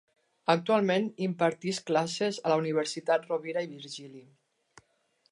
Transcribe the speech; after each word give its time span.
Actualment 0.51 1.03
imparteix 1.25 1.81
classes 1.89 2.39
a 2.49 2.53
la 2.53 2.57
Universitat 2.61 3.27
Rovira 3.33 3.63
i 3.67 3.69
Virgili. 3.75 4.23